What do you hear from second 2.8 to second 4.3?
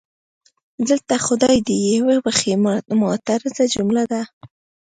معترضه جمله ده.